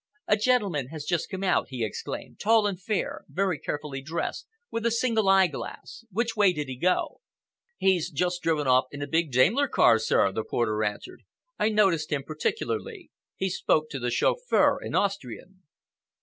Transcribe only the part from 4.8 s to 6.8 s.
a single eyeglass! Which way did he